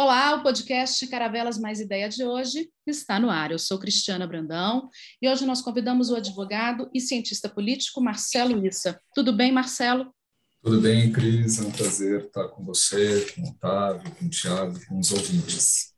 [0.00, 3.50] Olá, o podcast Caravelas Mais Ideia de hoje está no ar.
[3.50, 4.88] Eu sou Cristiana Brandão
[5.20, 8.96] e hoje nós convidamos o advogado e cientista político Marcelo Issa.
[9.12, 10.14] Tudo bem, Marcelo?
[10.62, 11.58] Tudo bem, Cris.
[11.58, 15.92] É um prazer estar com você, com o Otávio, com o Tiago, com os ouvintes.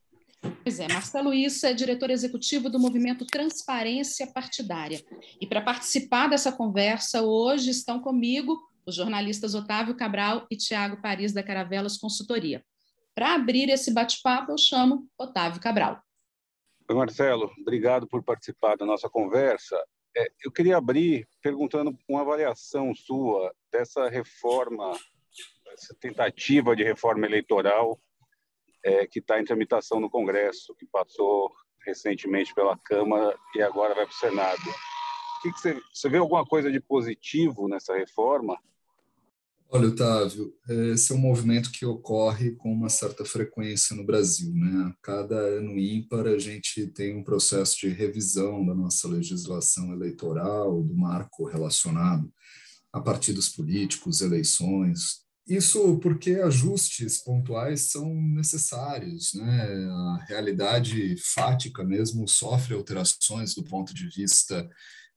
[0.64, 5.04] Pois é, Marcelo Issa é diretor executivo do movimento Transparência Partidária.
[5.38, 11.34] E para participar dessa conversa, hoje estão comigo os jornalistas Otávio Cabral e Tiago Paris
[11.34, 12.64] da Caravelas Consultoria.
[13.20, 16.02] Para abrir esse bate-papo, eu chamo Otávio Cabral.
[16.88, 19.76] Oi, Marcelo, obrigado por participar da nossa conversa.
[20.16, 24.98] É, eu queria abrir perguntando uma avaliação sua dessa reforma,
[25.70, 28.00] essa tentativa de reforma eleitoral
[28.82, 31.52] é, que está em tramitação no Congresso, que passou
[31.84, 34.62] recentemente pela Câmara e agora vai para o Senado.
[35.42, 38.58] Que que você, você vê alguma coisa de positivo nessa reforma?
[39.72, 40.52] Olha, Otávio,
[40.92, 44.52] esse é um movimento que ocorre com uma certa frequência no Brasil.
[44.52, 44.92] Né?
[45.00, 50.92] Cada ano ímpar, a gente tem um processo de revisão da nossa legislação eleitoral, do
[50.92, 52.28] marco relacionado
[52.92, 55.20] a partidos políticos, eleições.
[55.46, 59.34] Isso porque ajustes pontuais são necessários.
[59.34, 59.86] Né?
[59.88, 64.68] A realidade fática mesmo sofre alterações do ponto de vista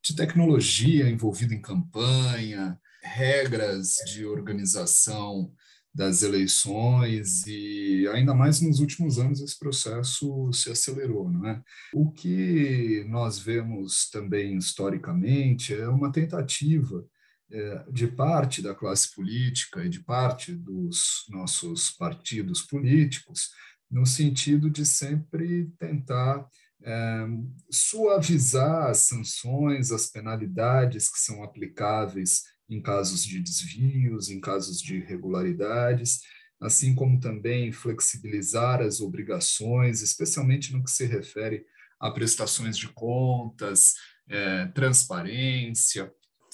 [0.06, 5.54] de tecnologia envolvida em campanha, regras de organização
[5.94, 11.62] das eleições e ainda mais nos últimos anos esse processo se acelerou, não é?
[11.94, 17.06] O que nós vemos também historicamente é uma tentativa
[17.52, 23.50] é, de parte da classe política e de parte dos nossos partidos políticos
[23.92, 26.48] no sentido de sempre tentar
[26.81, 27.26] é,
[27.70, 32.42] suavizar as sanções, as penalidades que são aplicáveis
[32.73, 36.21] em casos de desvios, em casos de irregularidades,
[36.61, 41.66] assim como também flexibilizar as obrigações, especialmente no que se refere
[41.99, 43.94] a prestações de contas,
[44.29, 46.11] é, transparência,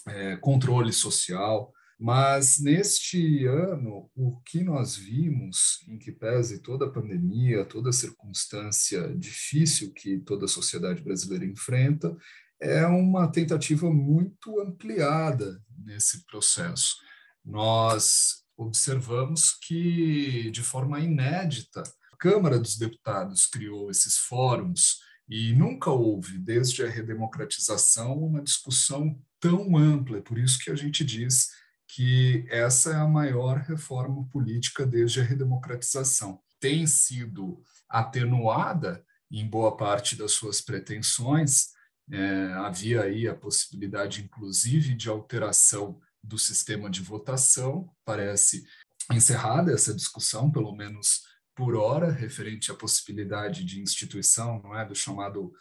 [0.08, 1.72] é, controle social.
[2.00, 7.94] Mas neste ano, o que nós vimos, em que pese toda a pandemia, toda a
[7.94, 12.16] circunstância difícil que toda a sociedade brasileira enfrenta,
[12.62, 16.96] é uma tentativa muito ampliada nesse processo.
[17.44, 21.81] Nós observamos que, de forma inédita,
[22.12, 29.18] a Câmara dos Deputados criou esses fóruns e nunca houve, desde a redemocratização, uma discussão
[29.40, 30.18] tão ampla.
[30.18, 31.50] É por isso que a gente diz
[31.88, 36.40] que essa é a maior reforma política desde a redemocratização.
[36.59, 41.70] Tem sido atenuada em boa parte das suas pretensões,
[42.12, 47.90] é, havia aí a possibilidade, inclusive, de alteração do sistema de votação.
[48.03, 48.66] Parece
[49.12, 51.24] encerrada essa discussão, pelo menos
[51.56, 55.52] por hora, referente à possibilidade de instituição, não é, do chamado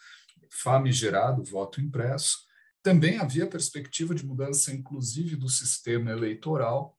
[0.50, 2.38] famigerado voto impresso.
[2.82, 6.96] Também havia perspectiva de mudança, inclusive, do sistema eleitoral,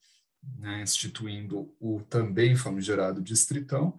[0.58, 3.98] né, instituindo o também famigerado distritão,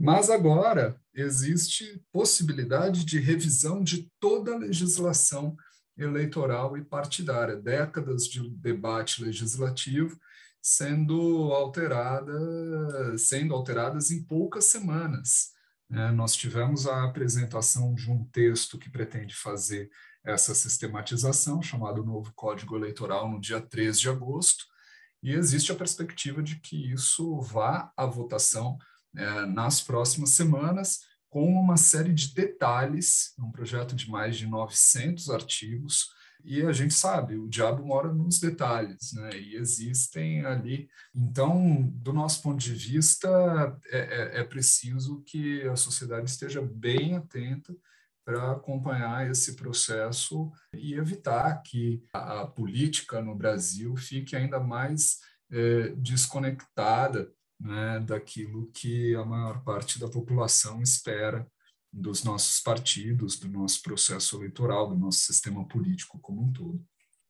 [0.00, 5.54] mas agora existe possibilidade de revisão de toda a legislação
[5.94, 10.18] eleitoral e partidária, décadas de debate legislativo
[10.62, 15.50] sendo alterada, sendo alteradas em poucas semanas.
[15.90, 19.90] É, nós tivemos a apresentação de um texto que pretende fazer
[20.24, 24.64] essa sistematização, chamado Novo Código Eleitoral, no dia 3 de agosto,
[25.22, 28.78] e existe a perspectiva de que isso vá à votação
[29.16, 35.30] é, nas próximas semanas, com uma série de detalhes, um projeto de mais de 900
[35.30, 36.08] artigos,
[36.44, 39.30] e a gente sabe, o diabo mora nos detalhes, né?
[39.38, 40.88] E existem ali.
[41.14, 43.28] Então, do nosso ponto de vista,
[43.90, 47.74] é, é, é preciso que a sociedade esteja bem atenta
[48.24, 55.18] para acompanhar esse processo e evitar que a, a política no Brasil fique ainda mais
[55.50, 61.46] é, desconectada né, daquilo que a maior parte da população espera
[61.92, 66.80] dos nossos partidos, do nosso processo eleitoral, do nosso sistema político como um todo.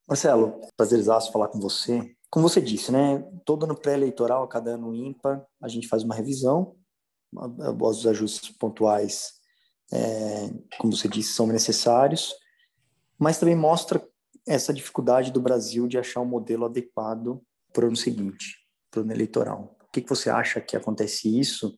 [0.06, 2.15] Marcelo, prazerzaço falar com você.
[2.31, 6.76] Como você disse, né, todo ano pré-eleitoral, cada ano ímpar, a gente faz uma revisão,
[7.81, 9.33] os ajustes pontuais,
[9.93, 12.35] é, como você disse, são necessários,
[13.19, 14.06] mas também mostra
[14.47, 17.43] essa dificuldade do Brasil de achar um modelo adequado
[17.73, 18.59] para o ano seguinte,
[18.91, 21.77] para o ano eleitoral que, que você acha que acontece isso?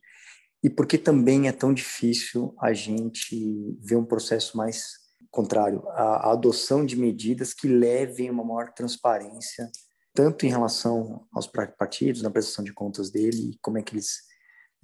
[0.63, 6.29] E por que também é tão difícil a gente ver um processo mais contrário, a,
[6.29, 9.69] a adoção de medidas que levem uma maior transparência,
[10.13, 14.19] tanto em relação aos partidos, na prestação de contas dele, como é que eles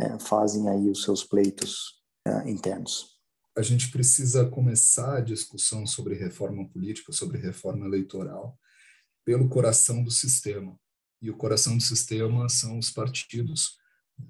[0.01, 3.19] é, fazem aí os seus pleitos é, internos.
[3.55, 8.57] A gente precisa começar a discussão sobre reforma política, sobre reforma eleitoral,
[9.23, 10.75] pelo coração do sistema.
[11.21, 13.77] E o coração do sistema são os partidos.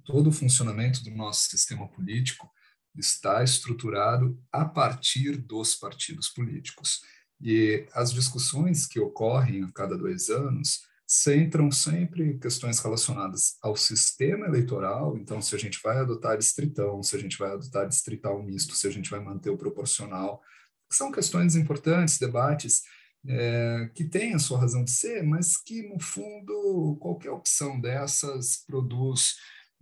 [0.06, 2.50] Todo o funcionamento do nosso sistema político
[2.96, 7.02] está estruturado a partir dos partidos políticos.
[7.42, 14.46] E as discussões que ocorrem a cada dois anos centram sempre questões relacionadas ao sistema
[14.46, 18.76] eleitoral, então se a gente vai adotar distritão, se a gente vai adotar distrital misto,
[18.76, 20.40] se a gente vai manter o proporcional,
[20.92, 22.84] são questões importantes, debates
[23.28, 28.64] é, que têm a sua razão de ser, mas que no fundo qualquer opção dessas
[28.66, 29.36] produz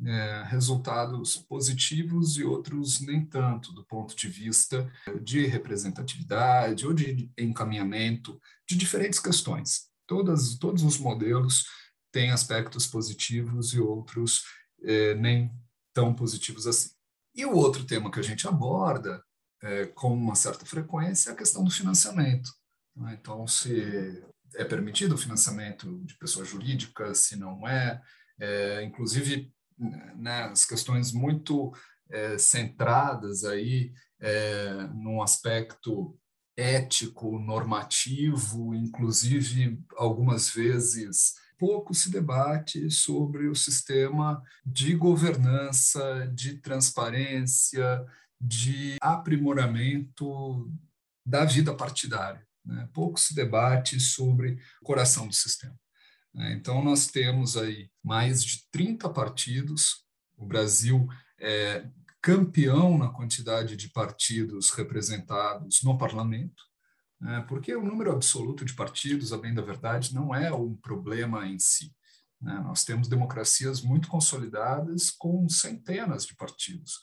[0.06, 4.92] é, resultados positivos e outros nem tanto, do ponto de vista
[5.22, 9.88] de representatividade ou de encaminhamento de diferentes questões.
[10.06, 11.66] Todas, todos os modelos
[12.12, 14.44] têm aspectos positivos e outros
[14.84, 15.52] é, nem
[15.94, 16.92] tão positivos assim.
[17.36, 19.24] E o outro tema que a gente aborda
[19.62, 22.52] é, com uma certa frequência é a questão do financiamento.
[22.98, 23.18] Né?
[23.20, 24.24] Então, se
[24.56, 28.02] é permitido o financiamento de pessoas jurídicas, se não é,
[28.40, 31.72] é inclusive né, as questões muito
[32.10, 36.18] é, centradas aí é, num aspecto
[36.56, 48.06] ético, normativo, inclusive algumas vezes pouco se debate sobre o sistema de governança, de transparência,
[48.40, 50.72] de aprimoramento
[51.26, 52.47] da vida partidária.
[52.68, 52.88] Né?
[52.94, 55.76] Pouco se debate sobre o coração do sistema.
[56.34, 56.54] Né?
[56.54, 60.06] Então, nós temos aí mais de 30 partidos,
[60.36, 61.08] o Brasil
[61.40, 61.88] é
[62.22, 66.62] campeão na quantidade de partidos representados no parlamento,
[67.22, 67.46] né?
[67.48, 71.58] porque o número absoluto de partidos, a bem da verdade, não é um problema em
[71.58, 71.96] si.
[72.42, 72.60] Né?
[72.66, 77.00] Nós temos democracias muito consolidadas com centenas de partidos.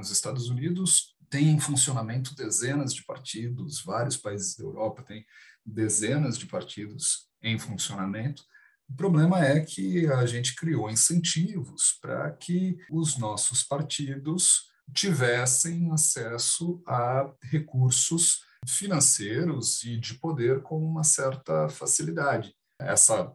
[0.00, 5.24] Os Estados Unidos têm em funcionamento dezenas de partidos, vários países da Europa têm
[5.64, 8.44] dezenas de partidos em funcionamento,
[8.86, 16.82] o problema é que a gente criou incentivos para que os nossos partidos tivessem acesso
[16.86, 22.54] a recursos financeiros e de poder com uma certa facilidade.
[22.78, 23.32] Essa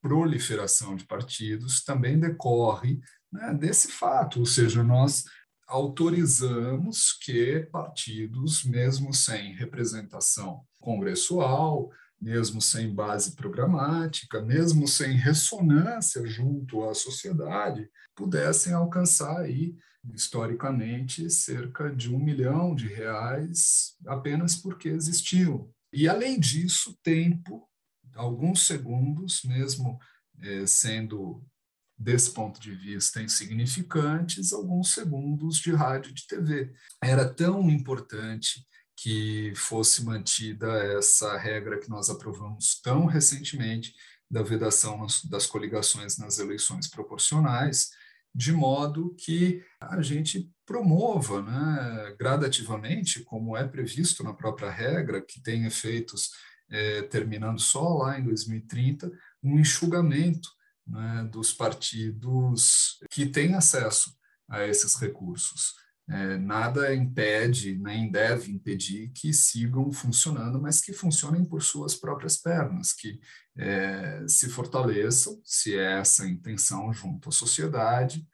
[0.00, 3.00] proliferação de partidos também decorre
[3.30, 5.24] né, desse fato, ou seja, nós
[5.74, 11.90] autorizamos que partidos, mesmo sem representação congressual,
[12.20, 19.74] mesmo sem base programática, mesmo sem ressonância junto à sociedade, pudessem alcançar aí,
[20.14, 25.68] historicamente, cerca de um milhão de reais apenas porque existiam.
[25.92, 27.68] E, além disso, tempo,
[28.14, 29.98] alguns segundos, mesmo
[30.40, 31.44] eh, sendo
[32.04, 36.70] desse ponto de vista insignificantes, alguns segundos de rádio e de TV.
[37.02, 38.62] Era tão importante
[38.94, 43.94] que fosse mantida essa regra que nós aprovamos tão recentemente
[44.30, 47.88] da vedação das coligações nas eleições proporcionais,
[48.34, 55.40] de modo que a gente promova né, gradativamente, como é previsto na própria regra, que
[55.40, 56.30] tem efeitos
[56.68, 59.10] é, terminando só lá em 2030,
[59.42, 60.50] um enxugamento
[60.86, 64.14] né, dos partidos que têm acesso
[64.48, 65.74] a esses recursos.
[66.06, 72.36] É, nada impede, nem deve impedir que sigam funcionando, mas que funcionem por suas próprias
[72.36, 73.18] pernas, que
[73.56, 78.26] é, se fortaleçam, se é essa a intenção, junto à sociedade,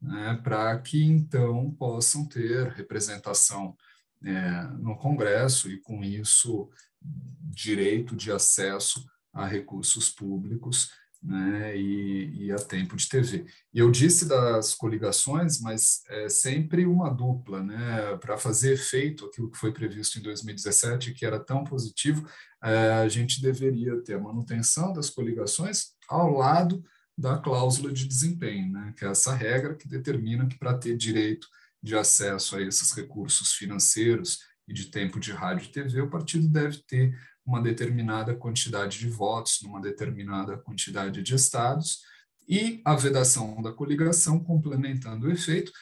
[0.00, 3.74] né, para que então possam ter representação
[4.22, 6.68] é, no Congresso e, com isso,
[7.00, 10.90] direito de acesso a recursos públicos
[11.24, 13.46] né, e, e, a tempo de TV.
[13.72, 19.50] E eu disse das coligações, mas é sempre uma dupla, né, para fazer efeito aquilo
[19.50, 22.28] que foi previsto em 2017, que era tão positivo,
[22.62, 26.84] é, a gente deveria ter a manutenção das coligações ao lado
[27.16, 31.48] da cláusula de desempenho, né, que é essa regra que determina que para ter direito
[31.82, 36.48] de acesso a esses recursos financeiros e de tempo de rádio e TV, o partido
[36.48, 42.00] deve ter uma determinada quantidade de votos numa determinada quantidade de estados
[42.48, 45.72] e a vedação da coligação complementando o efeito,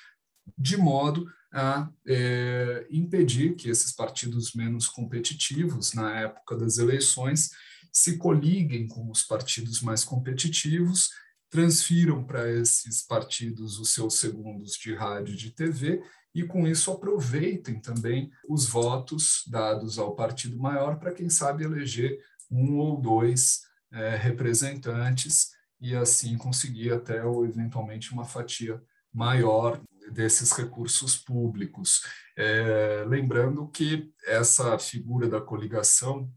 [0.57, 7.51] de modo a é, impedir que esses partidos menos competitivos na época das eleições
[7.93, 11.11] se coliguem com os partidos mais competitivos,
[11.53, 16.03] transfiram para esses partidos os seus segundos de rádio e de TV
[16.35, 22.19] e com isso aproveitem também os votos dados ao partido maior para quem sabe eleger
[22.51, 23.61] um ou dois
[23.93, 28.83] é, representantes e assim conseguir até ou eventualmente uma fatia
[29.13, 29.79] maior
[30.11, 32.03] desses recursos públicos.
[32.35, 36.33] É, lembrando que essa figura da coligação,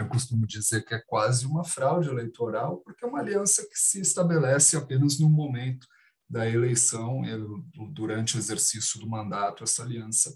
[0.00, 4.00] eu costumo dizer que é quase uma fraude eleitoral, porque é uma aliança que se
[4.00, 5.86] estabelece apenas no momento
[6.28, 7.22] da eleição,
[7.92, 10.34] durante o exercício do mandato, essa aliança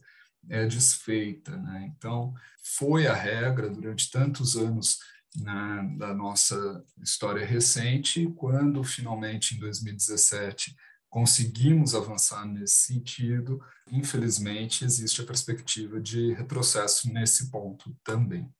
[0.49, 1.56] é desfeita.
[1.56, 1.92] Né?
[1.97, 2.35] Então,
[2.76, 4.99] foi a regra durante tantos anos
[5.37, 10.75] na, da nossa história recente, quando finalmente, em 2017,
[11.09, 18.52] conseguimos avançar nesse sentido, infelizmente, existe a perspectiva de retrocesso nesse ponto também.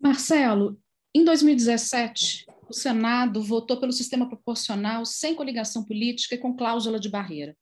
[0.00, 0.80] Marcelo,
[1.14, 7.08] em 2017, o Senado votou pelo sistema proporcional sem coligação política e com cláusula de
[7.08, 7.56] barreira.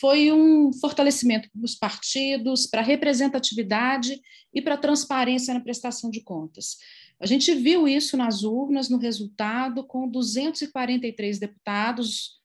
[0.00, 4.20] Foi um fortalecimento dos partidos, para a representatividade
[4.52, 6.76] e para a transparência na prestação de contas.
[7.20, 12.40] A gente viu isso nas urnas, no resultado, com 243 deputados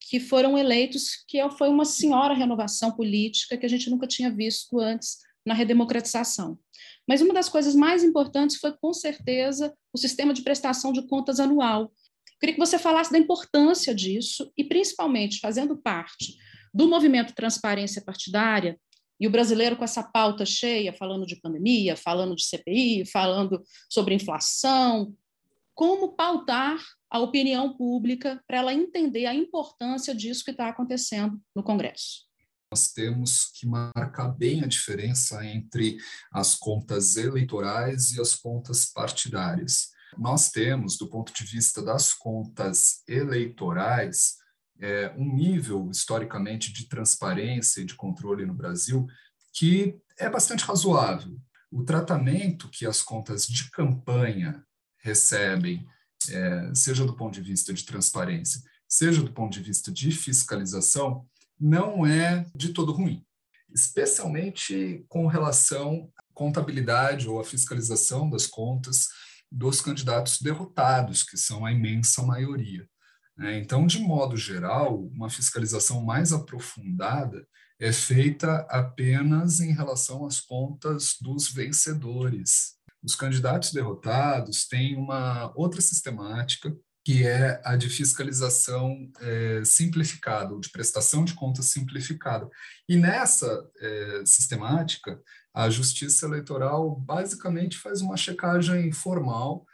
[0.00, 4.80] que foram eleitos, que foi uma senhora renovação política que a gente nunca tinha visto
[4.80, 6.58] antes na redemocratização.
[7.10, 11.40] Mas uma das coisas mais importantes foi, com certeza, o sistema de prestação de contas
[11.40, 11.92] anual.
[12.38, 16.36] Queria que você falasse da importância disso e, principalmente, fazendo parte
[16.72, 18.78] do movimento Transparência Partidária,
[19.18, 24.14] e o brasileiro com essa pauta cheia, falando de pandemia, falando de CPI, falando sobre
[24.14, 25.12] inflação,
[25.74, 26.78] como pautar
[27.10, 32.29] a opinião pública para ela entender a importância disso que está acontecendo no Congresso.
[32.72, 35.98] Nós temos que marcar bem a diferença entre
[36.32, 39.88] as contas eleitorais e as contas partidárias.
[40.16, 44.36] Nós temos, do ponto de vista das contas eleitorais,
[44.80, 49.04] é, um nível historicamente de transparência e de controle no Brasil
[49.52, 51.36] que é bastante razoável.
[51.72, 54.64] O tratamento que as contas de campanha
[54.98, 55.84] recebem
[56.28, 61.26] é, seja do ponto de vista de transparência, seja do ponto de vista de fiscalização,
[61.60, 63.24] não é de todo ruim,
[63.72, 69.08] especialmente com relação à contabilidade ou à fiscalização das contas
[69.50, 72.88] dos candidatos derrotados, que são a imensa maioria.
[73.36, 73.58] Né?
[73.58, 77.46] Então, de modo geral, uma fiscalização mais aprofundada
[77.78, 85.80] é feita apenas em relação às contas dos vencedores, os candidatos derrotados têm uma outra
[85.80, 92.48] sistemática, que é a de fiscalização é, simplificada, ou de prestação de contas simplificada.
[92.88, 93.46] E nessa
[93.80, 95.20] é, sistemática,
[95.54, 99.66] a Justiça Eleitoral basicamente faz uma checagem formal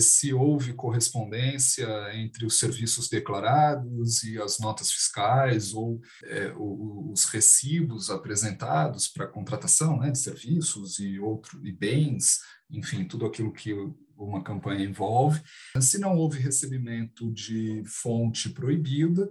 [0.00, 8.10] se houve correspondência entre os serviços declarados e as notas fiscais ou é, os recibos
[8.10, 13.72] apresentados para contratação né, de serviços e, outro, e bens, enfim, tudo aquilo que
[14.16, 15.40] uma campanha envolve.
[15.80, 19.30] Se não houve recebimento de fonte proibida,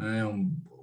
[0.00, 0.22] é,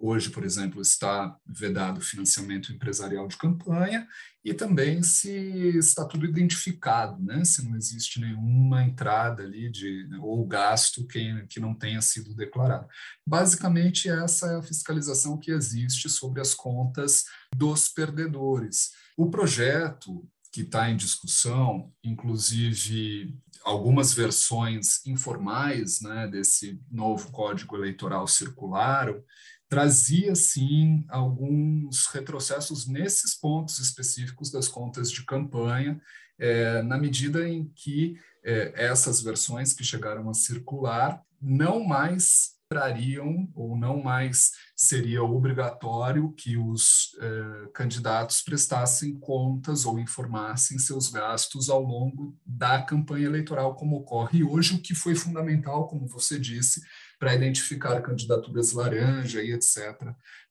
[0.02, 4.08] hoje, por exemplo, está vedado o financiamento empresarial de campanha
[4.44, 5.32] e também se
[5.78, 7.44] está tudo identificado, né?
[7.44, 12.88] se não existe nenhuma entrada ali de, ou gasto que, que não tenha sido declarado.
[13.26, 17.24] Basicamente, essa é a fiscalização que existe sobre as contas
[17.56, 18.92] dos perdedores.
[19.18, 28.28] O projeto que está em discussão, inclusive algumas versões informais né, desse novo código eleitoral
[28.28, 29.24] circularam,
[29.68, 36.00] trazia sim alguns retrocessos nesses pontos específicos das contas de campanha,
[36.38, 43.50] é, na medida em que é, essas versões que chegaram a circular não mais trariam
[43.54, 51.70] ou não mais seria obrigatório que os eh, candidatos prestassem contas ou informassem seus gastos
[51.70, 56.82] ao longo da campanha eleitoral, como ocorre hoje, o que foi fundamental, como você disse,
[57.20, 59.78] para identificar candidaturas laranja e etc.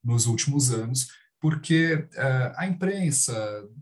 [0.02, 1.08] nos últimos anos,
[1.40, 3.34] porque eh, a imprensa,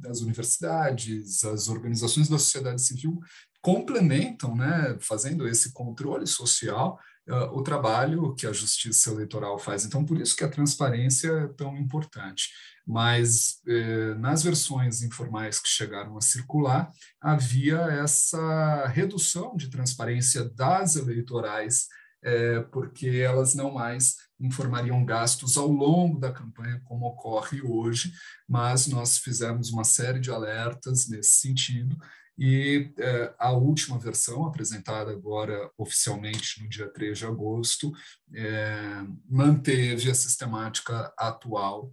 [0.07, 3.21] as universidades, as organizações da sociedade civil
[3.63, 9.85] complementam, né, fazendo esse controle social uh, o trabalho que a justiça eleitoral faz.
[9.85, 12.49] Então, por isso que a transparência é tão importante.
[12.85, 16.91] Mas eh, nas versões informais que chegaram a circular,
[17.21, 21.87] havia essa redução de transparência das eleitorais,
[22.25, 28.13] eh, porque elas não mais informariam gastos ao longo da campanha, como ocorre hoje,
[28.49, 31.97] mas nós fizemos uma série de alertas nesse sentido,
[32.39, 37.93] e é, a última versão, apresentada agora oficialmente no dia 3 de agosto,
[38.35, 41.93] é, manteve a sistemática atual.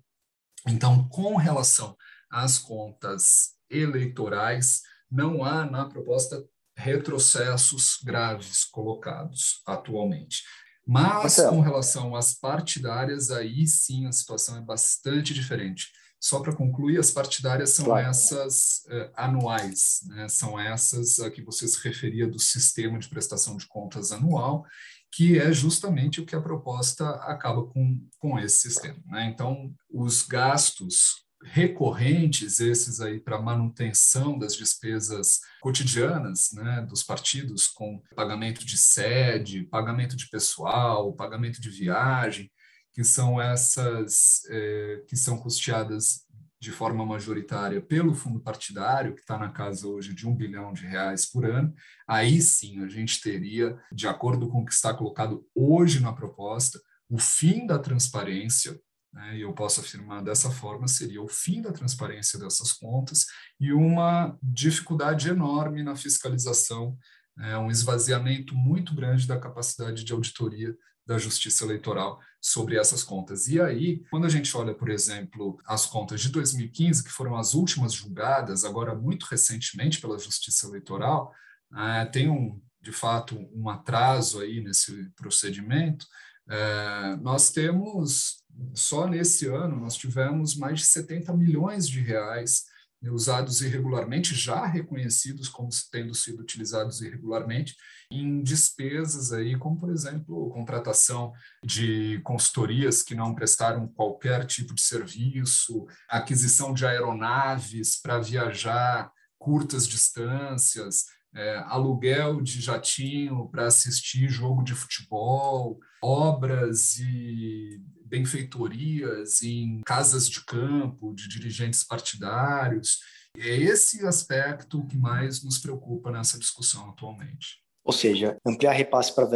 [0.67, 1.95] Então, com relação
[2.29, 4.81] às contas eleitorais,
[5.11, 6.43] não há na proposta
[6.75, 10.43] retrocessos graves colocados atualmente.
[10.87, 15.91] Mas, com relação às partidárias, aí sim a situação é bastante diferente.
[16.19, 18.07] Só para concluir, as partidárias são claro.
[18.07, 20.27] essas uh, anuais, né?
[20.27, 24.65] são essas a que você se referia do sistema de prestação de contas anual,
[25.11, 28.99] que é justamente o que a proposta acaba com, com esse sistema.
[29.07, 29.25] Né?
[29.25, 38.01] Então, os gastos recorrentes, esses aí para manutenção das despesas cotidianas né, dos partidos, com
[38.15, 42.51] pagamento de sede, pagamento de pessoal, pagamento de viagem,
[42.93, 46.27] que são essas eh, que são custeadas
[46.59, 50.85] de forma majoritária pelo fundo partidário, que está na casa hoje de um bilhão de
[50.85, 51.73] reais por ano,
[52.05, 56.79] aí sim a gente teria, de acordo com o que está colocado hoje na proposta,
[57.09, 58.77] o fim da transparência,
[59.11, 63.25] né, e eu posso afirmar dessa forma, seria o fim da transparência dessas contas
[63.59, 66.97] e uma dificuldade enorme na fiscalização,
[67.37, 70.75] né, um esvaziamento muito grande da capacidade de auditoria
[71.09, 73.47] da Justiça Eleitoral sobre essas contas.
[73.47, 77.55] E aí, quando a gente olha, por exemplo, as contas de 2015, que foram as
[77.55, 81.33] últimas julgadas, agora muito recentemente pela Justiça Eleitoral,
[81.75, 86.05] é, tem um, de fato um atraso aí nesse procedimento.
[86.47, 88.43] É, nós temos,
[88.75, 92.65] só nesse ano, nós tivemos mais de 70 milhões de reais
[93.03, 97.75] usados irregularmente, já reconhecidos como tendo sido utilizados irregularmente,
[98.11, 101.31] em despesas aí, como por exemplo, contratação
[101.63, 109.87] de consultorias que não prestaram qualquer tipo de serviço, aquisição de aeronaves para viajar curtas
[109.87, 120.27] distâncias, é, aluguel de jatinho para assistir jogo de futebol, obras e benfeitorias em casas
[120.27, 122.99] de campo de dirigentes partidários.
[123.37, 127.61] É esse aspecto que mais nos preocupa nessa discussão atualmente.
[127.83, 129.27] Ou seja, ampliar repasse para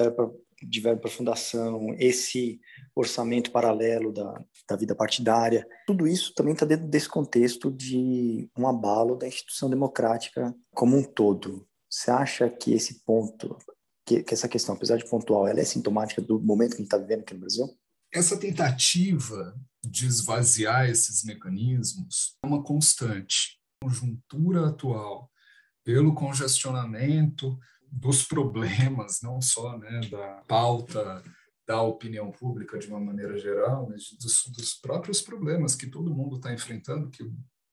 [0.61, 2.59] de verba para fundação, esse
[2.95, 4.33] orçamento paralelo da,
[4.69, 9.69] da vida partidária, tudo isso também está dentro desse contexto de um abalo da instituição
[9.69, 11.67] democrática como um todo.
[11.93, 13.55] Você acha que esse ponto,
[14.03, 16.87] que, que essa questão, apesar de pontual, ela é sintomática do momento que a gente
[16.87, 17.69] está vivendo aqui no Brasil?
[18.11, 23.59] Essa tentativa de esvaziar esses mecanismos é uma constante.
[23.83, 25.31] A conjuntura atual,
[25.83, 27.59] pelo congestionamento
[27.91, 31.21] dos problemas, não só né, da pauta
[31.67, 36.37] da opinião pública de uma maneira geral, mas dos, dos próprios problemas que todo mundo
[36.37, 37.23] está enfrentando, que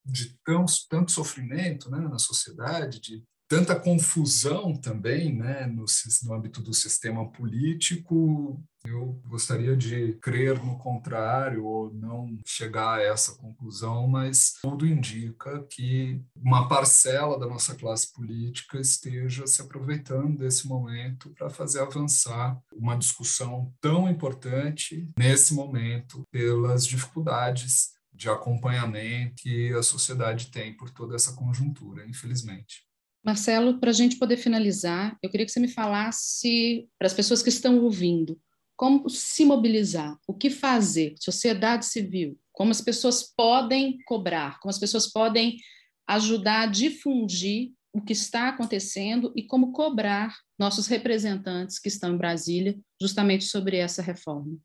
[0.04, 5.84] de tão, tanto sofrimento né, na sociedade, de tanta confusão também né, no,
[6.22, 8.62] no âmbito do sistema político.
[8.86, 15.66] Eu gostaria de crer no contrário ou não chegar a essa conclusão, mas tudo indica
[15.68, 22.56] que uma parcela da nossa classe política esteja se aproveitando desse momento para fazer avançar
[22.72, 30.88] uma discussão tão importante nesse momento pelas dificuldades de acompanhamento que a sociedade tem por
[30.90, 32.88] toda essa conjuntura, infelizmente.
[33.24, 37.42] Marcelo, para a gente poder finalizar, eu queria que você me falasse para as pessoas
[37.42, 38.40] que estão ouvindo
[38.76, 44.78] como se mobilizar, o que fazer, sociedade civil, como as pessoas podem cobrar, como as
[44.78, 45.58] pessoas podem
[46.06, 52.16] ajudar a difundir o que está acontecendo e como cobrar nossos representantes que estão em
[52.16, 54.56] Brasília justamente sobre essa reforma.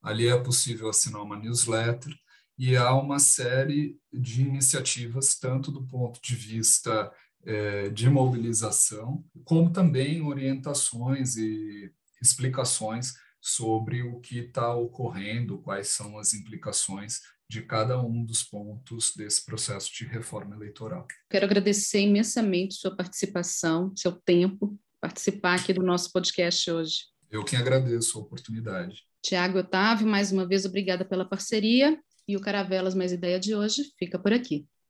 [0.00, 2.14] Ali é possível assinar uma newsletter
[2.56, 7.12] e há uma série de iniciativas, tanto do ponto de vista
[7.44, 16.18] eh, de mobilização, como também orientações e explicações sobre o que está ocorrendo, quais são
[16.18, 21.06] as implicações de cada um dos pontos desse processo de reforma eleitoral.
[21.30, 26.98] Quero agradecer imensamente sua participação, seu tempo, participar aqui do nosso podcast hoje.
[27.30, 29.04] Eu que agradeço a oportunidade.
[29.22, 31.98] Tiago Otávio, mais uma vez, obrigada pela parceria.
[32.26, 34.66] E o Caravelas Mais Ideia de hoje fica por aqui.